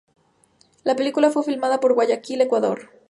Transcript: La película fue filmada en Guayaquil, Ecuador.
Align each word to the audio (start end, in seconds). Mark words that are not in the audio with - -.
La 0.83 0.95
película 0.95 1.29
fue 1.29 1.43
filmada 1.43 1.79
en 1.79 1.93
Guayaquil, 1.93 2.41
Ecuador. 2.41 2.89